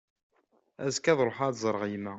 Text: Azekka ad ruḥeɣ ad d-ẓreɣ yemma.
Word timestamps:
Azekka 0.85 1.09
ad 1.11 1.19
ruḥeɣ 1.27 1.47
ad 1.47 1.53
d-ẓreɣ 1.55 1.83
yemma. 1.91 2.09